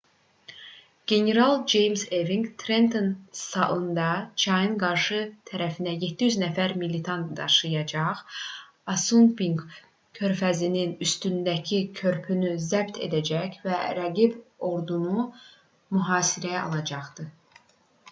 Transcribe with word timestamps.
general 1.09 1.63
ceyms 1.65 2.03
eving 2.19 2.45
trenton 2.61 3.09
salında 3.43 4.07
çayın 4.43 4.71
qarşı 4.83 5.19
tərəfinə 5.51 5.91
700 6.05 6.37
nəfər 6.43 6.73
militan 6.83 7.25
daşıyacaq 7.39 8.23
assunpink 8.95 9.61
körfəzinin 10.21 10.95
üstündəki 11.09 11.81
körpünü 12.01 12.55
zəbt 12.71 12.97
edəcək 13.09 13.59
və 13.67 13.77
rəqib 14.01 14.39
ordunu 14.71 15.27
mühasirəyə 15.99 16.59
alacaqdı 16.71 17.27